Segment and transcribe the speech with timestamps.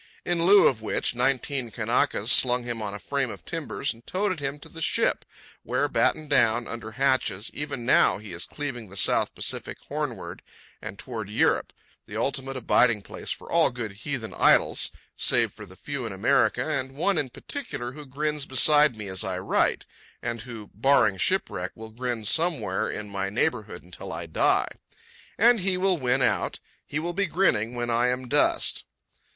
[0.25, 4.39] In lieu of which, nineteen Kanakas slung him on a frame of timbers and toted
[4.39, 5.23] him to the ship,
[5.61, 10.39] where, battened down under hatches, even now he is cleaving the South Pacific Hornward
[10.81, 16.07] and toward Europe—the ultimate abiding place for all good heathen idols, save for the few
[16.07, 19.85] in America and one in particular who grins beside me as I write,
[20.19, 24.69] and who, barring shipwreck, will grin somewhere in my neighbourhood until I die.
[25.37, 26.59] And he will win out.
[26.87, 28.85] He will be grinning when I am dust.